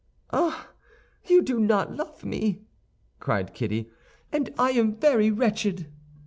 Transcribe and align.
"Ah, 0.33 0.69
you 1.27 1.43
do 1.43 1.59
not 1.59 1.95
love 1.95 2.25
me!" 2.25 2.63
cried 3.19 3.53
Kitty, 3.53 3.91
"and 4.31 4.51
I 4.57 4.71
am 4.71 4.95
very 4.95 5.29
wretched." 5.29 5.91